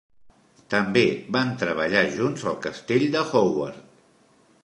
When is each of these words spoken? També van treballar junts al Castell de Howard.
També 0.73 1.03
van 1.35 1.51
treballar 1.65 2.01
junts 2.17 2.47
al 2.53 2.57
Castell 2.65 3.07
de 3.17 3.23
Howard. 3.43 3.79